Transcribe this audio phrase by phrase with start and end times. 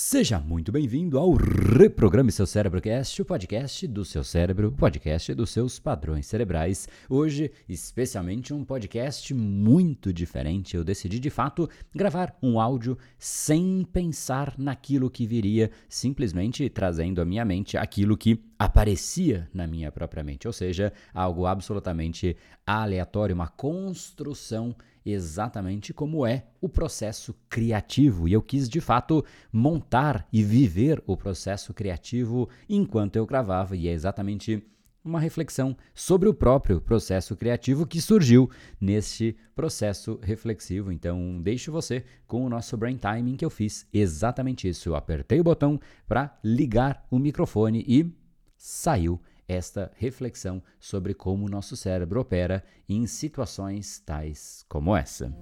[0.00, 5.50] Seja muito bem-vindo ao Reprograme Seu Cérebrocast, o podcast do seu cérebro, o podcast dos
[5.50, 6.86] seus padrões cerebrais.
[7.10, 10.76] Hoje, especialmente um podcast muito diferente.
[10.76, 17.24] Eu decidi, de fato, gravar um áudio sem pensar naquilo que viria, simplesmente trazendo à
[17.24, 23.48] minha mente aquilo que aparecia na minha própria mente, ou seja, algo absolutamente aleatório, uma
[23.48, 24.76] construção
[25.10, 28.28] exatamente como é o processo criativo.
[28.28, 33.88] E eu quis de fato montar e viver o processo criativo enquanto eu gravava, e
[33.88, 34.62] é exatamente
[35.04, 38.50] uma reflexão sobre o próprio processo criativo que surgiu
[38.80, 40.92] neste processo reflexivo.
[40.92, 44.88] Então, deixo você com o nosso brain timing que eu fiz exatamente isso.
[44.88, 48.12] Eu apertei o botão para ligar o microfone e
[48.56, 55.34] saiu esta reflexão sobre como o nosso cérebro opera em situações tais como essa.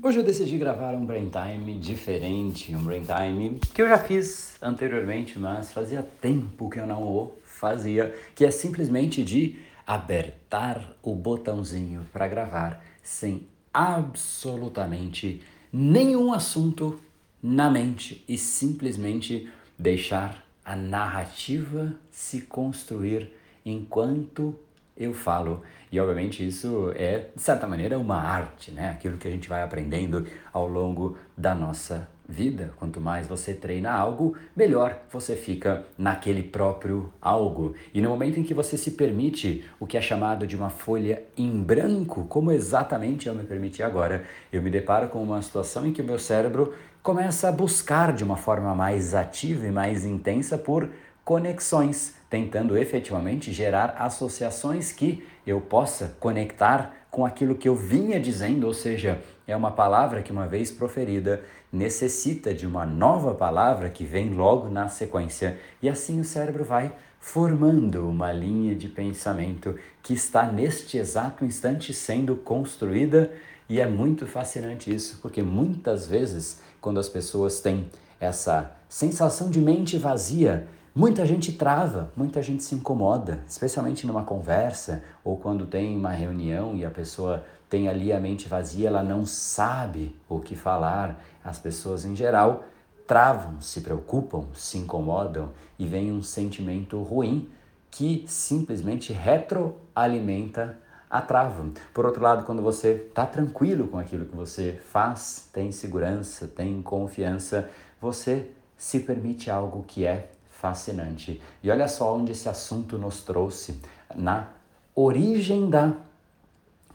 [0.00, 4.56] Hoje eu decidi gravar um brain time diferente, um brain time que eu já fiz
[4.62, 9.56] anteriormente, mas fazia tempo que eu não o fazia, que é simplesmente de
[9.88, 17.00] apertar o botãozinho para gravar sem absolutamente nenhum assunto
[17.42, 23.32] na mente e simplesmente deixar a narrativa se construir
[23.64, 24.54] enquanto
[24.94, 25.62] eu falo.
[25.90, 28.90] E obviamente isso é, de certa maneira, uma arte, né?
[28.90, 32.72] Aquilo que a gente vai aprendendo ao longo da nossa vida.
[32.76, 37.74] Quanto mais você treina algo, melhor você fica naquele próprio algo.
[37.94, 41.22] E no momento em que você se permite o que é chamado de uma folha
[41.36, 45.92] em branco, como exatamente eu me permiti agora, eu me deparo com uma situação em
[45.92, 50.58] que o meu cérebro começa a buscar de uma forma mais ativa e mais intensa
[50.58, 50.90] por
[51.24, 58.66] conexões, tentando efetivamente gerar associações que eu possa conectar com aquilo que eu vinha dizendo,
[58.66, 61.42] ou seja, é uma palavra que, uma vez proferida,
[61.72, 66.92] necessita de uma nova palavra que vem logo na sequência, e assim o cérebro vai
[67.20, 73.32] formando uma linha de pensamento que está neste exato instante sendo construída,
[73.68, 79.60] e é muito fascinante isso, porque muitas vezes, quando as pessoas têm essa sensação de
[79.60, 85.96] mente vazia, Muita gente trava, muita gente se incomoda, especialmente numa conversa ou quando tem
[85.96, 90.56] uma reunião e a pessoa tem ali a mente vazia, ela não sabe o que
[90.56, 91.22] falar.
[91.44, 92.64] As pessoas em geral
[93.06, 97.48] travam, se preocupam, se incomodam e vem um sentimento ruim
[97.90, 100.78] que simplesmente retroalimenta
[101.08, 101.70] a trava.
[101.94, 106.82] Por outro lado, quando você está tranquilo com aquilo que você faz, tem segurança, tem
[106.82, 107.70] confiança,
[108.00, 111.40] você se permite algo que é fascinante.
[111.62, 113.80] E olha só onde esse assunto nos trouxe
[114.14, 114.48] na
[114.92, 115.92] origem da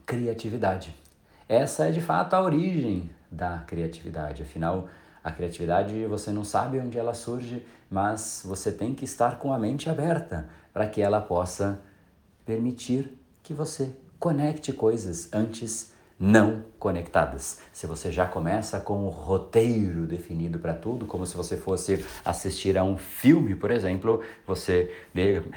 [0.06, 0.94] criatividade.
[1.48, 4.44] Essa é de fato a origem da criatividade.
[4.44, 4.90] Afinal,
[5.24, 9.58] a criatividade você não sabe onde ela surge, mas você tem que estar com a
[9.58, 11.80] mente aberta para que ela possa
[12.46, 17.60] permitir que você conecte coisas antes não conectadas.
[17.72, 22.78] Se você já começa com o roteiro definido para tudo, como se você fosse assistir
[22.78, 24.92] a um filme, por exemplo, você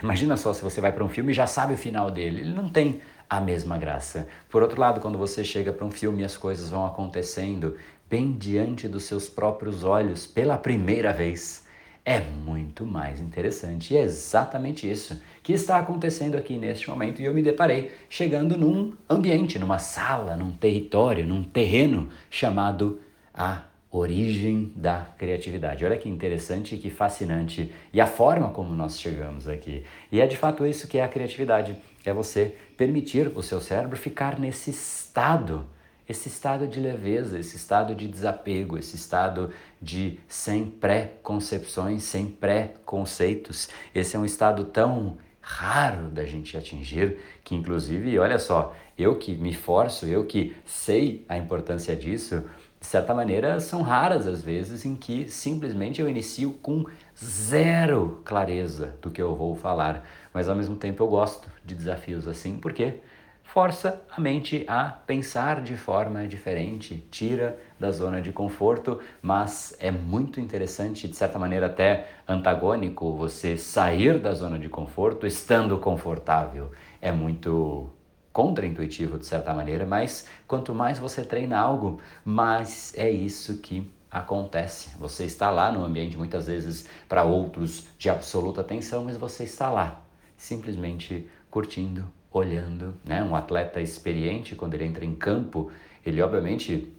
[0.02, 2.54] imagina só se você vai para um filme e já sabe o final dele, ele
[2.54, 4.28] não tem a mesma graça.
[4.48, 7.76] Por outro lado, quando você chega para um filme e as coisas vão acontecendo
[8.08, 11.65] bem diante dos seus próprios olhos pela primeira vez,
[12.06, 13.92] é muito mais interessante.
[13.92, 17.20] E é exatamente isso que está acontecendo aqui neste momento.
[17.20, 23.00] E eu me deparei chegando num ambiente, numa sala, num território, num terreno chamado
[23.34, 25.84] a origem da criatividade.
[25.84, 27.72] Olha que interessante e que fascinante.
[27.92, 29.82] E a forma como nós chegamos aqui.
[30.12, 31.76] E é de fato isso que é a criatividade.
[32.04, 35.66] É você permitir o seu cérebro ficar nesse estado
[36.08, 39.50] esse estado de leveza, esse estado de desapego, esse estado
[39.80, 43.68] de sem pré-concepções, sem pré-conceitos.
[43.94, 49.34] Esse é um estado tão raro da gente atingir que, inclusive, olha só, eu que
[49.34, 52.42] me forço, eu que sei a importância disso,
[52.80, 56.84] de certa maneira, são raras as vezes em que simplesmente eu inicio com
[57.16, 62.28] zero clareza do que eu vou falar, mas ao mesmo tempo eu gosto de desafios
[62.28, 63.00] assim, porque
[63.46, 69.90] força a mente a pensar de forma diferente, tira da zona de conforto, mas é
[69.90, 76.70] muito interessante, de certa maneira até antagônico, você sair da zona de conforto estando confortável.
[77.00, 77.88] É muito
[78.32, 84.90] contraintuitivo de certa maneira, mas quanto mais você treina algo, mais é isso que acontece.
[84.98, 89.70] Você está lá no ambiente muitas vezes para outros de absoluta atenção, mas você está
[89.70, 90.02] lá
[90.36, 93.22] simplesmente curtindo, olhando, né?
[93.22, 95.70] Um atleta experiente quando ele entra em campo,
[96.04, 96.92] ele obviamente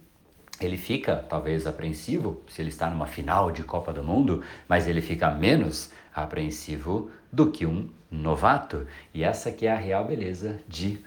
[0.60, 5.00] ele fica talvez apreensivo se ele está numa final de Copa do Mundo, mas ele
[5.00, 8.86] fica menos apreensivo do que um novato.
[9.14, 10.98] E essa que é a real beleza de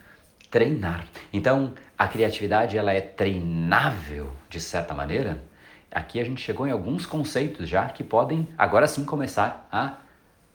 [0.50, 1.06] treinar.
[1.34, 5.44] Então, a criatividade ela é treinável de certa maneira.
[5.92, 9.98] Aqui a gente chegou em alguns conceitos já que podem agora sim começar a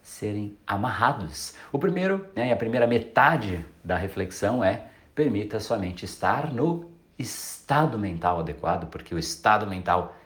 [0.06, 1.54] serem amarrados.
[1.72, 7.98] O primeiro, né, a primeira metade da reflexão é permita sua mente estar no estado
[7.98, 10.16] mental adequado, porque o estado mental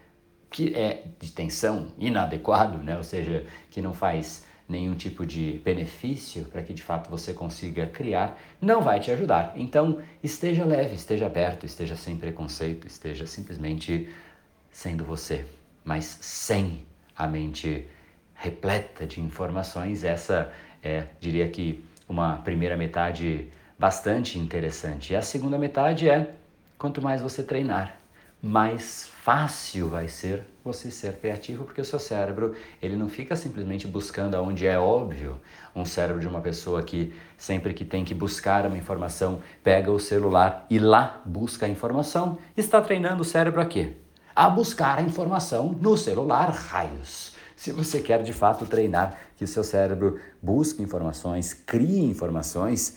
[0.50, 6.44] que é de tensão inadequado, né, ou seja, que não faz nenhum tipo de benefício
[6.44, 9.54] para que de fato você consiga criar, não vai te ajudar.
[9.56, 14.14] Então, esteja leve, esteja aberto, esteja sem preconceito, esteja simplesmente
[14.70, 15.46] sendo você,
[15.82, 16.84] mas sem
[17.16, 17.88] a mente
[18.40, 20.02] repleta de informações.
[20.02, 20.50] Essa
[20.82, 23.48] é, diria que, uma primeira metade
[23.78, 25.12] bastante interessante.
[25.12, 26.34] E a segunda metade é:
[26.76, 27.94] quanto mais você treinar,
[28.42, 33.86] mais fácil vai ser você ser criativo, porque o seu cérebro, ele não fica simplesmente
[33.86, 35.40] buscando aonde é óbvio.
[35.74, 40.00] Um cérebro de uma pessoa que sempre que tem que buscar uma informação, pega o
[40.00, 43.92] celular e lá busca a informação, está treinando o cérebro a quê?
[44.34, 47.39] A buscar a informação no celular, raios.
[47.60, 52.96] Se você quer de fato treinar que o seu cérebro busque informações, crie informações,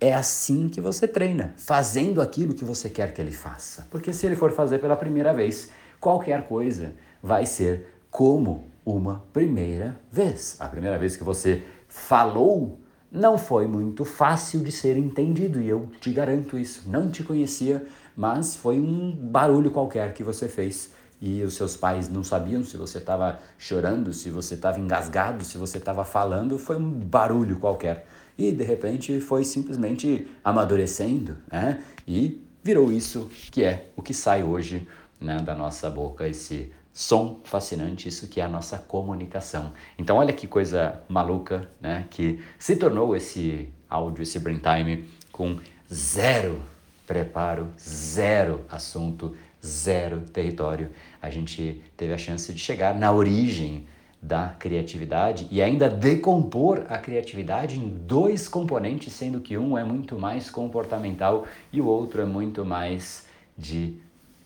[0.00, 3.88] é assim que você treina, fazendo aquilo que você quer que ele faça.
[3.90, 5.68] Porque se ele for fazer pela primeira vez,
[5.98, 10.54] qualquer coisa vai ser como uma primeira vez.
[10.60, 12.78] A primeira vez que você falou
[13.10, 16.88] não foi muito fácil de ser entendido e eu te garanto isso.
[16.88, 17.84] Não te conhecia,
[18.16, 20.92] mas foi um barulho qualquer que você fez
[21.24, 25.56] e os seus pais não sabiam se você estava chorando, se você estava engasgado, se
[25.56, 28.06] você estava falando, foi um barulho qualquer
[28.36, 31.82] e de repente foi simplesmente amadurecendo, né?
[32.06, 34.86] E virou isso que é o que sai hoje
[35.18, 39.72] né, da nossa boca, esse som fascinante, isso que é a nossa comunicação.
[39.98, 42.06] Então olha que coisa maluca, né?
[42.10, 45.58] Que se tornou esse áudio, esse brain time com
[45.90, 46.60] zero
[47.06, 49.34] preparo, zero assunto,
[49.64, 50.90] zero território.
[51.20, 53.86] A gente teve a chance de chegar na origem
[54.20, 60.18] da criatividade e ainda decompor a criatividade em dois componentes, sendo que um é muito
[60.18, 63.26] mais comportamental e o outro é muito mais
[63.56, 63.96] de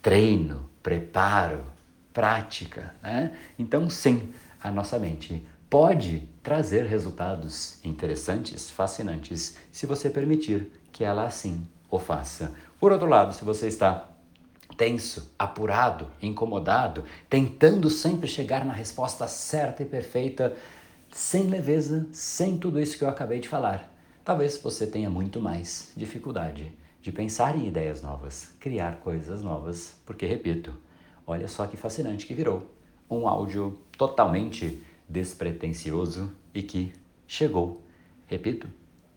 [0.03, 1.65] treino, preparo,
[2.13, 2.95] prática.
[3.01, 3.33] Né?
[3.57, 4.31] Então, sim,
[4.61, 11.99] a nossa mente pode trazer resultados interessantes, fascinantes, se você permitir que ela assim o
[11.99, 12.53] faça.
[12.81, 14.09] Por outro lado, se você está
[14.79, 20.57] tenso, apurado, incomodado, tentando sempre chegar na resposta certa e perfeita,
[21.11, 23.93] sem leveza, sem tudo isso que eu acabei de falar.
[24.25, 26.73] Talvez você tenha muito mais dificuldade
[27.03, 30.73] de pensar em ideias novas, criar coisas novas, porque, repito,
[31.27, 32.71] olha só que fascinante que virou
[33.11, 36.93] um áudio totalmente despretensioso e que
[37.27, 37.83] chegou,
[38.27, 38.69] repito,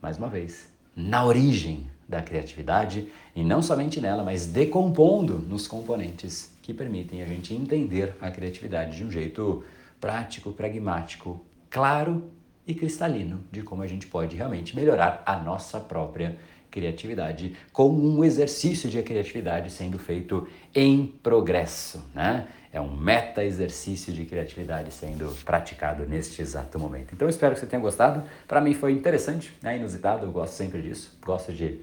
[0.01, 6.51] mais uma vez, na origem da criatividade e não somente nela, mas decompondo nos componentes
[6.61, 9.63] que permitem a gente entender a criatividade de um jeito
[9.99, 12.29] prático, pragmático, claro
[12.67, 16.37] e cristalino de como a gente pode realmente melhorar a nossa própria
[16.69, 22.47] criatividade com um exercício de criatividade sendo feito em progresso, né?
[22.73, 27.13] É um meta exercício de criatividade sendo praticado neste exato momento.
[27.13, 28.23] Então espero que você tenha gostado.
[28.47, 29.75] Para mim foi interessante, né?
[29.75, 31.17] inusitado, eu gosto sempre disso.
[31.21, 31.81] Gosto de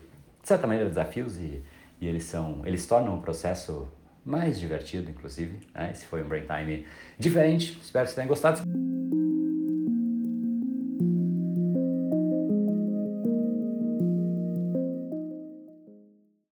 [0.49, 1.63] de certa maneira, desafios e,
[2.01, 3.87] e eles são, eles tornam o processo
[4.25, 5.59] mais divertido, inclusive.
[5.75, 5.91] Né?
[5.93, 6.87] Esse foi um Brain Time
[7.19, 7.79] diferente.
[7.83, 8.63] Espero que você tenha gostado.